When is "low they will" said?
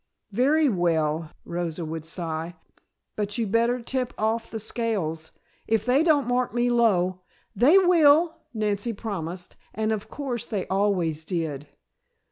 6.71-8.35